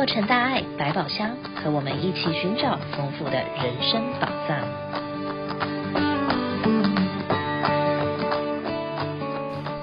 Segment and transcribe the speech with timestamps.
[0.00, 4.66] 洛城大爱百宝箱，和我们一起寻找丰富的人生宝藏。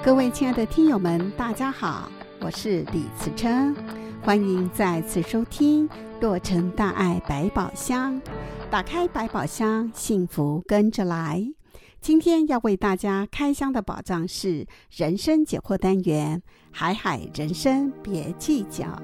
[0.02, 2.10] 各位亲爱的听友们，大家好，
[2.40, 3.72] 我是李慈琛，
[4.20, 5.88] 欢迎再次收听
[6.20, 8.20] 洛城大爱百宝箱。
[8.68, 11.46] 打开百宝箱，幸福跟着来。
[12.00, 16.42] 今天要为大家开箱的宝藏是人生解惑单元，
[16.72, 19.00] 海海人生别计较。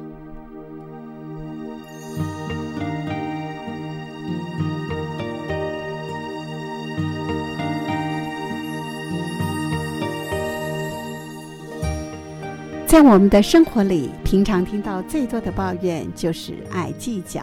[12.95, 17.43] 在我们的生活里，平常听到最多的抱怨就是爱计较。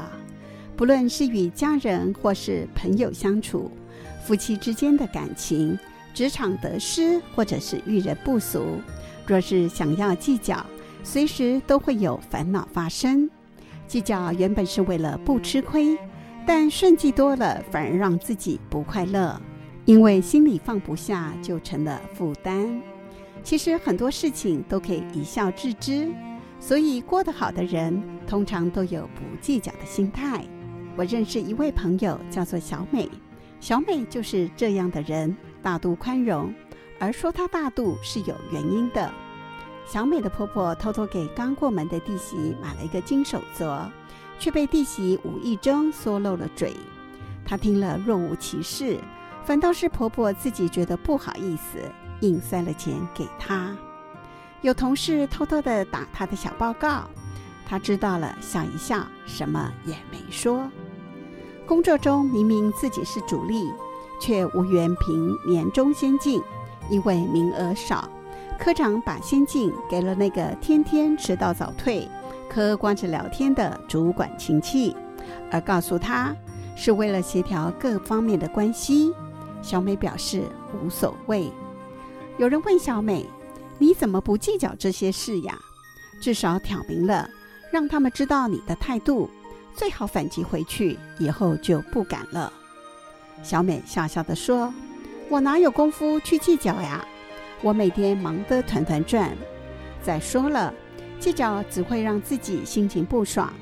[0.78, 3.70] 不论是与家人或是朋友相处，
[4.24, 5.78] 夫妻之间的感情、
[6.14, 8.64] 职场得失，或者是遇人不淑，
[9.28, 10.66] 若是想要计较，
[11.04, 13.30] 随时都会有烦恼发生。
[13.90, 15.98] 计较原本是为了不吃亏，
[16.48, 19.38] 但顺计多了，反而让自己不快乐，
[19.84, 22.82] 因为心里放不下，就成了负担。
[23.44, 26.10] 其实很多事情都可以一笑置之，
[26.60, 30.46] 所以过得好的人，通常都有不计较的心态。
[30.96, 33.10] 我认识一位朋友，叫做小美。
[33.60, 36.54] 小美就是这样的人，大度宽容。
[37.00, 39.12] 而说她大度是有原因的。
[39.88, 43.90] 小美的婆婆偷偷给刚过门的弟媳买了一个金手镯，
[44.38, 46.74] 却被弟媳无意中说漏了嘴。
[47.44, 49.00] 她听了若无其事，
[49.44, 51.80] 反倒是婆婆自己觉得不好意思，
[52.22, 53.76] 硬塞了钱给他。
[54.62, 57.04] 有同事偷偷的打他的小报告。
[57.68, 60.70] 他知道了，笑一笑，什么也没说。
[61.66, 63.64] 工作中明明自己是主力，
[64.20, 66.42] 却无缘评年终先进，
[66.90, 68.10] 因为名额少，
[68.60, 72.06] 科长把先进给了那个天天迟到早退、
[72.50, 74.94] 嗑瓜子聊天的主管亲戚，
[75.50, 76.36] 而告诉他
[76.76, 79.14] 是为了协调各方面的关系。
[79.62, 80.44] 小美表示
[80.84, 81.50] 无所谓。
[82.42, 83.24] 有人问小美
[83.78, 85.56] ：“你怎么不计较这些事呀？
[86.20, 87.30] 至少挑明了。”
[87.72, 89.30] 让他们知道你的态度，
[89.76, 92.52] 最好反击回去，以后就不敢了。
[93.44, 94.74] 小美笑笑地说
[95.30, 97.06] ：“我哪有功夫去计较呀？
[97.62, 99.38] 我每天忙得团团转。
[100.02, 100.74] 再说了，
[101.20, 103.54] 计较只会让自己心情不爽。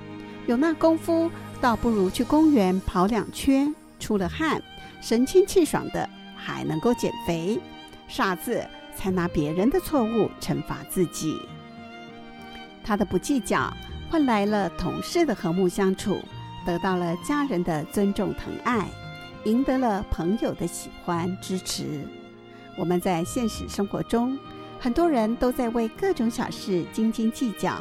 [0.48, 1.30] 有那功夫，
[1.60, 4.64] 倒不如去公园跑两圈，出了汗，
[5.02, 7.60] 神清气爽的，还能够减肥。
[8.10, 11.40] 傻子才拿别人的错误惩罚自己。
[12.84, 13.74] 他的不计较。”
[14.12, 16.20] 换来了同事的和睦相处，
[16.66, 18.88] 得到了家人的尊重疼爱，
[19.44, 22.08] 赢得了朋友的喜欢支持。
[22.76, 24.36] 我们在现实生活中，
[24.80, 27.76] 很多人都在为各种小事斤斤计较，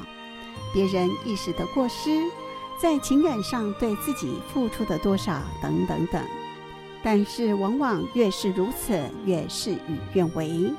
[0.75, 2.21] 别人一时的过失，
[2.79, 6.23] 在情感上对自己付出的多少等等等。
[7.11, 10.71] 但是往往越是如此，越事与愿违，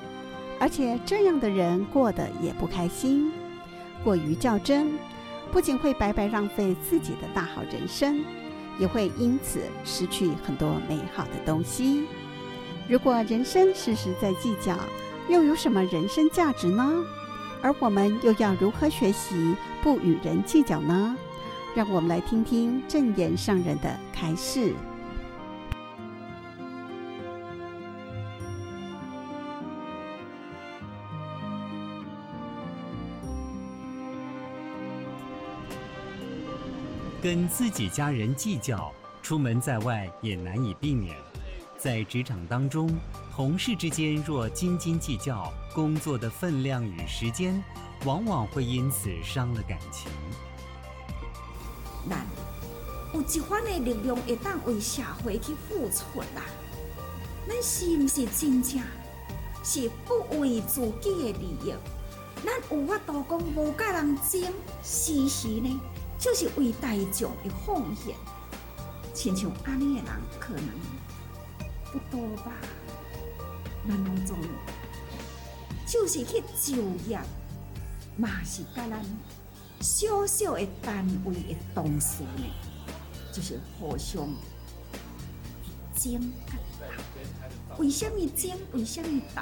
[0.59, 3.31] 而且这样的人过得也不开心，
[4.03, 4.91] 过于较真。
[5.51, 8.23] 不仅会白白浪费自己的大好人生，
[8.77, 12.05] 也会因此失去很多美好的东西。
[12.87, 14.77] 如果人生时时在计较，
[15.29, 16.93] 又有什么人生价值呢？
[17.63, 21.17] 而我们又要如何学习不与人计较呢？
[21.75, 24.75] 让我们来听听证言上人的开示。
[37.21, 41.17] 跟自己家人计较，出门在外也难以避免。
[41.77, 42.89] 在职场当中，
[43.35, 47.61] 同事之间若斤斤计较，工作的分量与时间，
[48.05, 50.09] 往往会因此伤了感情。
[52.07, 52.25] 难，
[53.13, 56.43] 有一番的力量会当为社会去付出啦。
[57.47, 58.81] 咱是不是真正
[59.63, 61.73] 是不为自己的利益？
[62.45, 64.41] 咱有法度讲无甲人争，
[64.81, 65.79] 事实呢？
[66.19, 68.13] 就是为大众的奉献，
[69.13, 70.69] 亲像安尼的人可能
[71.91, 72.51] 不多吧？
[73.87, 74.37] 咱拢总
[75.87, 76.75] 就是去就
[77.07, 77.17] 业，
[78.17, 79.01] 嘛是甲咱
[79.79, 82.43] 小小的单位的同事呢，
[83.31, 84.27] 就是互相
[85.95, 86.31] 争。
[87.77, 88.51] 为什么争？
[88.73, 89.41] 为什么斗？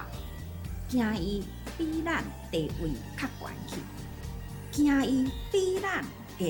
[0.87, 1.43] 惊伊
[1.77, 3.75] 比咱地位较悬去，
[4.71, 6.05] 惊伊比咱。
[6.39, 6.45] 个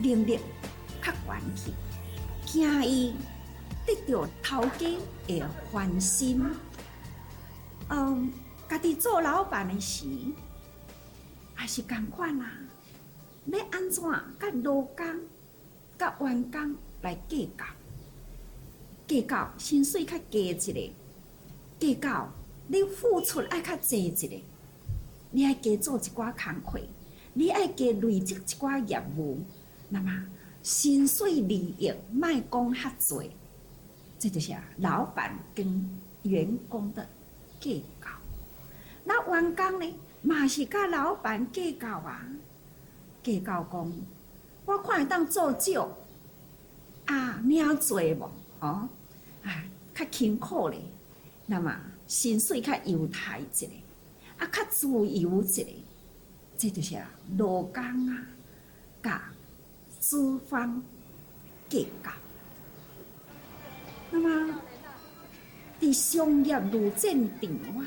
[0.00, 0.38] 能力
[1.02, 1.72] 较悬去，
[2.46, 3.14] 惊伊
[3.86, 6.42] 得到头家的欢心。
[7.88, 8.30] 嗯，
[8.68, 10.06] 家己做老板的时，
[11.60, 12.50] 也是同款啦。
[13.46, 15.06] 要安怎甲劳工、
[15.98, 17.64] 甲员工来计较？
[19.06, 20.92] 计较薪水较低一个，
[21.80, 22.30] 计较
[22.66, 24.42] 你付出爱较济一个，
[25.30, 26.78] 你爱加做一寡工课，
[27.38, 29.38] 你爱加累积一寡业务，
[29.88, 30.26] 那么
[30.60, 33.30] 薪水利益卖讲较济，
[34.18, 35.88] 这就是老板跟
[36.24, 37.08] 员工的
[37.60, 38.08] 计较。
[39.04, 42.26] 那员工呢，嘛是甲老板计较啊，
[43.22, 43.92] 计较讲，
[44.64, 45.96] 我看会当做少
[47.04, 48.88] 啊，领做无哦。
[49.44, 49.62] 啊，
[49.94, 50.80] 较辛苦咧，
[51.46, 51.72] 那么
[52.08, 53.72] 薪水较优待一个，
[54.38, 55.64] 啊，较自由一个，
[56.58, 56.96] 这就是
[57.36, 58.26] 劳工啊，
[59.00, 59.22] 甲
[60.00, 60.82] 资方
[61.68, 62.10] 计较。
[64.10, 64.60] 那么，
[65.80, 67.86] 伫商业路战场啊，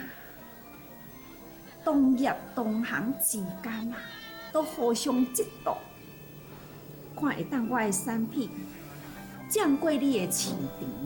[1.84, 3.98] 同业同行之间啊，
[4.54, 5.76] 都互相嫉妒，
[7.20, 8.50] 看会当我的产品
[9.50, 10.58] 占过你的市场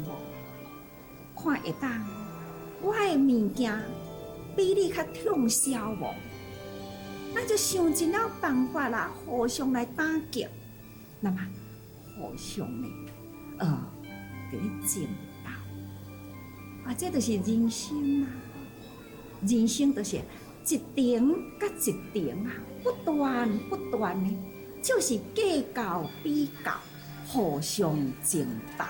[0.03, 1.41] 无？
[1.41, 2.07] 看会当，
[2.83, 3.75] 我的物件
[4.55, 6.13] 比你较畅销无？
[7.35, 10.47] 那就想尽了办法啦，互相来打击，
[11.19, 11.37] 那么
[12.15, 12.87] 互相呢，
[13.57, 13.77] 呃，
[14.49, 15.03] 给你争
[15.43, 15.49] 斗，
[16.85, 18.29] 啊，这就是人生啊！
[19.45, 22.51] 人生就是一场甲一场啊，
[22.81, 24.33] 不断不断的，
[24.81, 26.71] 就是计较比较，
[27.27, 27.93] 互相
[28.23, 28.47] 争
[28.77, 28.85] 斗，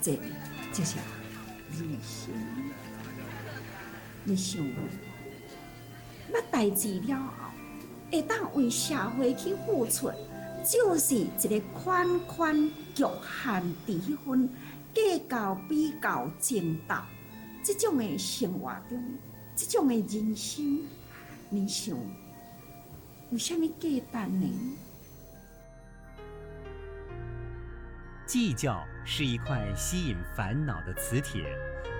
[0.00, 0.18] 这
[0.72, 0.96] 就是。
[1.76, 2.32] 人生，
[4.22, 4.64] 你想，
[6.32, 7.43] 那代志了，
[8.10, 10.10] 会当为社会去付出，
[10.64, 13.04] 就是一个宽宽局
[13.42, 14.48] 限之分，
[14.94, 16.94] 计较比较争斗，
[17.64, 19.02] 这种的生活中，
[19.56, 20.82] 这种的人生，
[21.50, 21.96] 你想，
[23.30, 24.46] 为什么简单呢？
[28.26, 31.44] 计较是一块吸引烦恼的磁铁，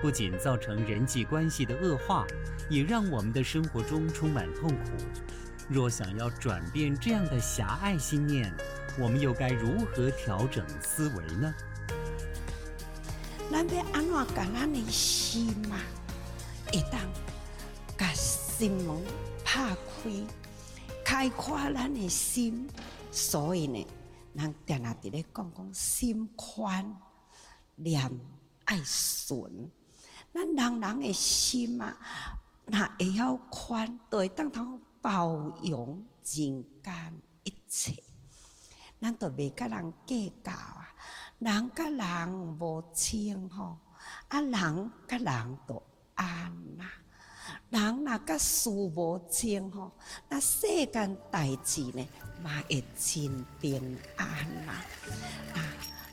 [0.01, 2.25] 不仅造成人际关系的恶化，
[2.69, 4.75] 也让我们的生活中充满痛苦。
[5.67, 8.53] 若想要转变这样的狭隘心念，
[8.99, 11.53] 我们又该如何调整思维呢？
[13.51, 15.77] 咱要安怎把咱的心嘛，
[16.71, 16.99] 会当
[17.97, 19.01] 把心门
[19.43, 19.75] 打开，
[21.03, 22.69] 开阔咱的心，
[23.11, 23.87] 所以呢。
[24.33, 26.93] 人定定伫咧讲讲心宽，
[27.75, 28.11] 念
[28.65, 29.71] 爱顺。
[30.33, 31.97] 咱人人的心啊，
[32.65, 37.13] 若会晓宽，就会当通包容人间
[37.43, 37.93] 一切。
[38.99, 40.87] 咱都未甲人计较啊，
[41.37, 42.29] 人甲人
[42.59, 43.77] 无情吼，
[44.29, 45.83] 啊人甲人都
[46.15, 46.85] 安呐。
[47.69, 49.91] 人若甲事无情吼，
[50.27, 52.03] 那世间代志呢，
[52.41, 54.73] 嘛会真平安啦。
[55.53, 55.61] 啊，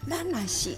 [0.06, 0.76] 咱若是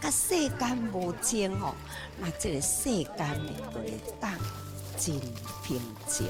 [0.00, 1.74] 甲世间无情吼，
[2.20, 4.32] 那这个世间呢，都会当
[4.96, 5.18] 真
[5.64, 6.28] 平静。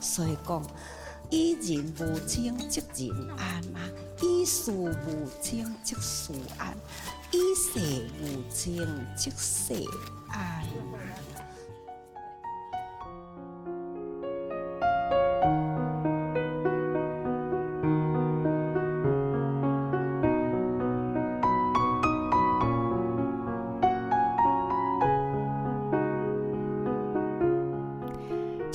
[0.00, 0.62] 所以讲，
[1.30, 3.80] 以人无情则人安嘛，
[4.22, 4.94] 以事无
[5.42, 6.76] 情则事安，
[7.32, 8.86] 以世无情
[9.16, 9.74] 则世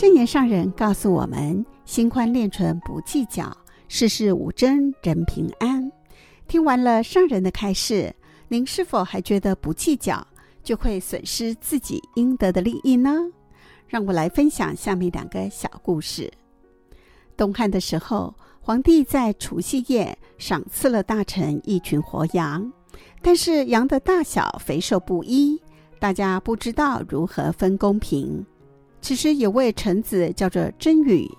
[0.03, 0.05] 安。
[0.05, 3.55] 证严上人告诉我们：“心宽念纯不计较，
[3.87, 5.89] 世事无争人平安。”
[6.45, 8.13] 听完了上人的开示，
[8.49, 10.27] 您是否还觉得不计较
[10.61, 13.17] 就会损失自己应得的利益呢？
[13.87, 16.29] 让我来分享下面两个小故事。
[17.37, 22.69] 东汉的时候，皇帝在除夕夜赏赐了大臣一群活羊，
[23.21, 25.61] 但是羊的大小肥瘦不一，
[25.97, 28.45] 大家不知道如何分公平。
[29.03, 31.29] 此时有位臣子叫做曾宇，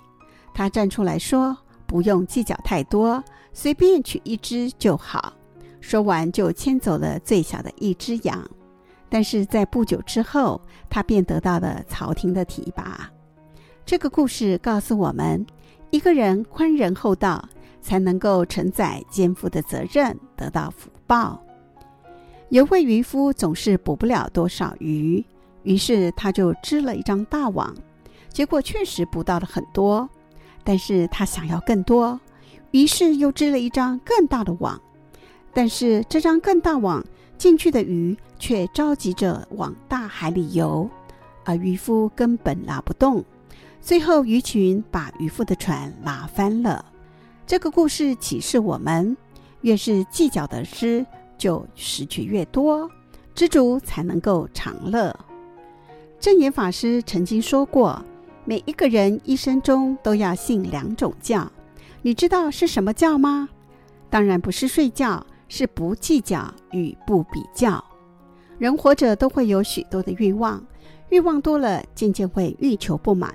[0.52, 1.56] 他站出来说
[1.88, 5.32] ：“不用计较太多，随便取一只就好。”
[5.80, 8.46] 说完就牵走了最小的一只羊。
[9.08, 13.10] 但是在不久之后，他便得到了朝廷的提拔。
[13.86, 15.44] 这个故事告诉我们，
[15.90, 17.48] 一个人宽仁厚道，
[17.80, 21.42] 才能够承载肩负的责任，得到福报。
[22.50, 25.24] 有位渔夫总是捕不了多少鱼。
[25.64, 27.74] 于是他就织了一张大网，
[28.28, 30.08] 结果确实捕到了很多，
[30.62, 32.20] 但是他想要更多，
[32.70, 34.80] 于是又织了一张更大的网，
[35.52, 37.04] 但是这张更大网
[37.36, 40.88] 进去的鱼却着急着往大海里游，
[41.44, 43.24] 而渔夫根本拉不动，
[43.80, 46.84] 最后鱼群把渔夫的船拉翻了。
[47.46, 49.16] 这个故事启示我们：
[49.62, 51.04] 越是计较的事，
[51.36, 52.90] 就失去越多，
[53.34, 55.14] 知足才能够长乐。
[56.24, 58.02] 证严法师曾经说过
[58.46, 61.52] ：“每一个人一生中都要信两种教，
[62.00, 63.50] 你知道是什么教吗？
[64.08, 67.84] 当然不是睡觉，是不计较与不比较。
[68.56, 70.64] 人活着都会有许多的欲望，
[71.10, 73.30] 欲望多了，渐渐会欲求不满，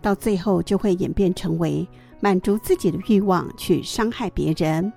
[0.00, 1.86] 到最后就会演变成为
[2.20, 4.90] 满足自己的欲望去伤害别人。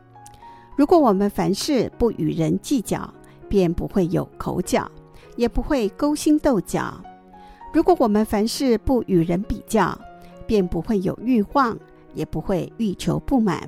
[0.77, 3.13] 如果我们凡事不与人计较，
[3.49, 4.89] 便不会有口角，
[5.35, 6.97] 也不会勾心斗角。”
[7.73, 9.99] 如果我们凡事不与人比较，
[10.45, 11.75] 便不会有欲望，
[12.13, 13.67] 也不会欲求不满。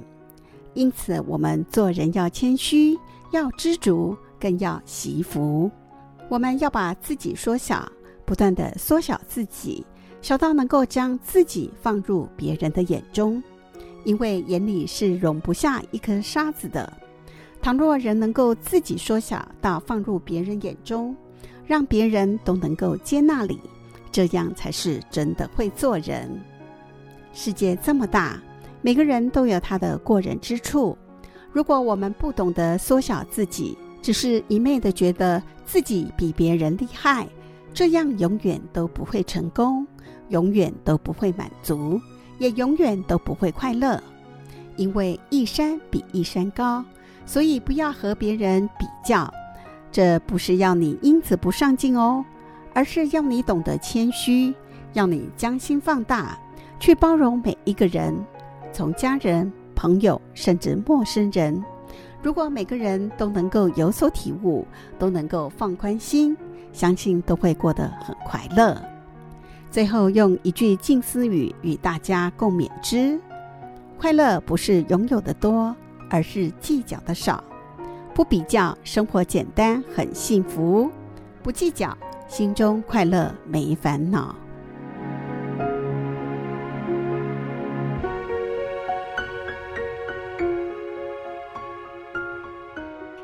[0.75, 2.95] 因此，我们做人要谦虚，
[3.31, 5.71] 要知足，更要惜福。
[6.29, 7.91] 我们要把自己缩小，
[8.25, 9.83] 不断地缩小自己，
[10.21, 13.41] 小到能够将自己放入别人的眼中，
[14.03, 16.93] 因为眼里是容不下一颗沙子的。
[17.59, 21.15] 倘若人能够自己缩小到放入别人眼中，
[21.65, 23.59] 让别人都能够接纳你。
[24.15, 26.31] 这样才是真的会做人。
[27.33, 28.41] 世界这么大，
[28.81, 30.97] 每个人都有他的过人之处。
[31.51, 37.27] 如果我们不懂得缩小自己，只是一昧的觉得自己比别人厉害，
[37.73, 39.85] 这样永远都不会成功，
[40.29, 41.99] 永远都不会满足，
[42.37, 44.01] 也永远都不会快乐。
[44.77, 46.85] 因为一山比一山高，
[47.25, 49.29] 所以不要和别人比较。
[49.91, 52.23] 这不是要你因此不上进哦。
[52.75, 54.53] 而是要你懂得谦虚，
[54.91, 56.37] 要你将心放大，
[56.77, 58.13] 去包容每一个人，
[58.73, 61.63] 从家人、朋友，甚至陌生人。
[62.21, 64.67] 如果每个人都能够有所体悟，
[64.99, 66.35] 都能够放宽心，
[66.73, 68.77] 相信都会过得很快乐。
[69.71, 73.17] 最后用一句静思语与大家共勉之：
[73.97, 75.73] 快乐不是拥有的多，
[76.09, 77.41] 而是计较的少。
[78.13, 80.89] 不比较，生活简单，很幸福；
[81.41, 81.95] 不计较。
[82.27, 84.35] 心中快乐，没烦恼。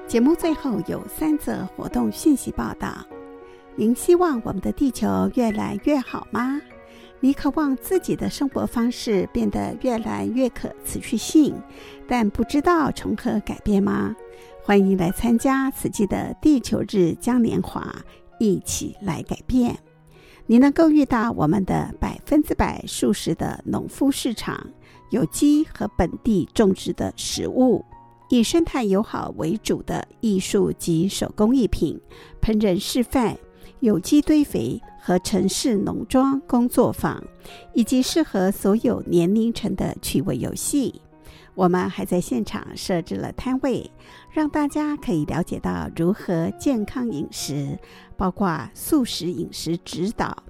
[0.07, 2.89] 节目最后有三则活动讯息报道：
[3.75, 6.61] 您希望我们的地球越来越好吗？
[7.19, 11.55] 你渴望自己的生活方式变得越来越可持续性，
[12.07, 14.15] 但不知道从何改变吗？
[14.63, 17.93] 欢迎来参加此季的地球日嘉年华。
[18.41, 19.77] 一起来改变，
[20.47, 24.67] 你能够遇到我们的百分之百素食的农夫市场，
[25.11, 27.85] 有机和本地种植的食物，
[28.29, 32.01] 以生态友好为主的艺术及手工艺品
[32.41, 33.37] 烹饪示范，
[33.79, 37.23] 有机堆肥和城市农庄工作坊，
[37.75, 40.99] 以及适合所有年龄层的趣味游戏。
[41.53, 43.91] 我们还在现场设置了摊位，
[44.31, 47.77] 让大家可以了解到如何健康饮食，
[48.15, 50.43] 包括素食饮食指导。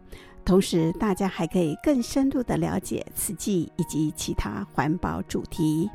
[0.44, 5.90] 同时，大家还可以更深入地了解此季以及其他环保主题。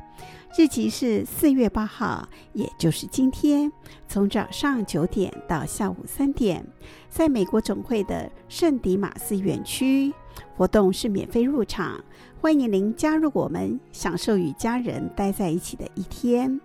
[0.57, 3.71] 日期是四月八号，也就是今天，
[4.07, 6.65] 从早上九点到下午三点，
[7.09, 10.13] 在美国总会的圣迪马斯园区。
[10.55, 12.03] 活动是免费入场，
[12.41, 16.59] 欢迎您加入我们，享受与家人待在一起的一天。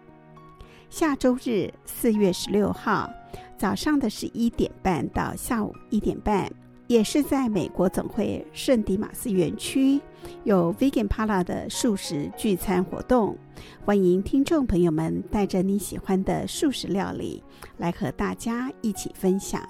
[0.89, 3.11] 下周日四月十六号
[3.57, 6.51] 早上的十一点半到下午一点半，
[6.87, 10.01] 也是在美国总会圣迪马斯园区
[10.45, 13.39] 有 Vegan Pala 的素食聚餐活动，
[13.85, 17.43] 欢迎听众朋友们带着你喜欢的素食料理
[17.79, 19.67] 来和大家一起分享。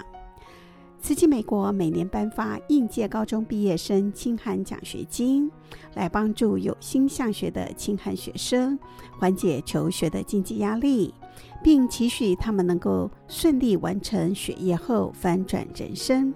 [1.03, 5.51] 慈济美国每年颁发应届高中毕业生清寒奖学金，
[5.95, 8.79] 来帮助有心向学的清寒学生
[9.19, 11.13] 缓解求学的经济压力，
[11.61, 16.33] 并期许他们能够顺利完成学业后翻转人生。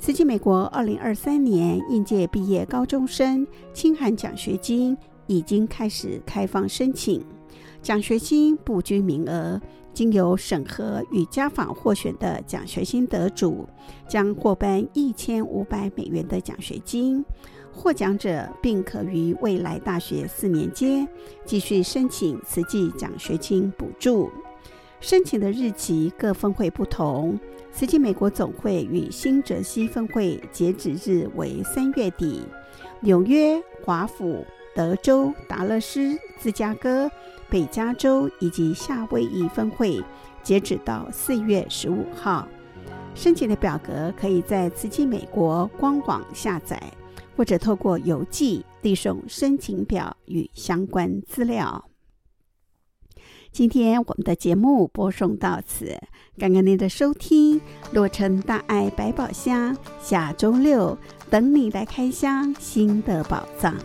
[0.00, 7.24] 慈济美国二零二三年应届毕业高中生清寒奖学金已经开始开放申请，
[7.80, 9.60] 奖学金不拘名额。
[9.96, 13.66] 经由审核与家访获选的奖学金得主，
[14.06, 17.24] 将获颁一千五百美元的奖学金。
[17.72, 21.08] 获奖者并可于未来大学四年间
[21.46, 24.30] 继续申请慈济奖学金补助。
[25.00, 27.40] 申请的日期各分会不同，
[27.72, 32.42] 慈济美国总会与新泽西分会截止日为三月底。
[33.00, 34.44] 纽约、华府、
[34.76, 37.10] 德州、达勒斯、芝加哥。
[37.48, 40.02] 北加州以及夏威夷分会，
[40.42, 42.48] 截止到四月十五号，
[43.14, 46.82] 申请的表格可以在慈济美国官网下载，
[47.36, 51.84] 或者透过邮寄递送申请表与相关资料。
[53.52, 55.96] 今天我们的节目播送到此，
[56.36, 57.60] 感恩您的收听。
[57.92, 60.98] 洛城大爱百宝箱，下周六
[61.30, 63.76] 等你来开箱新的宝藏。